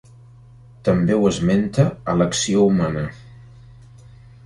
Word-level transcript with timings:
També 0.87 1.17
ho 1.17 1.27
esmenta 1.33 1.87
a 1.93 2.17
"L'acció 2.23 2.67
humana". 2.73 3.07